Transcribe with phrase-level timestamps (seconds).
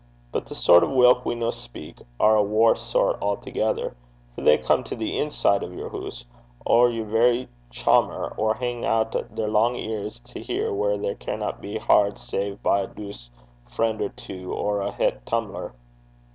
[0.31, 3.93] But the sort of whilk we noo speak, are a waur sort a'thegither;
[4.33, 6.25] for they come to the inside o' yer hoose,
[6.65, 11.51] o' yer verra chaumer, an' hing oot their lang lugs to hear what ye carena
[11.51, 13.29] to be hard save by a dooce
[13.69, 15.71] frien' or twa ower a het tum'ler.'